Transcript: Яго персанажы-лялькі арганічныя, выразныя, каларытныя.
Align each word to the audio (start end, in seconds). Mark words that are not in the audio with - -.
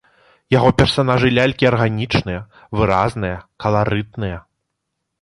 Яго 0.53 0.71
персанажы-лялькі 0.79 1.69
арганічныя, 1.71 2.41
выразныя, 2.81 3.37
каларытныя. 3.67 4.37